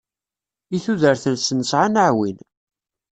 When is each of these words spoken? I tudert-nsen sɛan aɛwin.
I 0.75 0.77
tudert-nsen 0.85 1.59
sɛan 1.71 1.95
aɛwin. 2.05 2.37